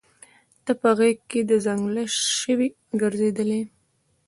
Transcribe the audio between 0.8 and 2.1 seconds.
په غېږ کي د ځنګله